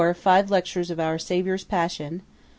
Five 0.15 0.49
lectures 0.49 0.89
of 0.89 0.99
our 0.99 1.19
Saviour's 1.19 1.63
passion. 1.63 2.23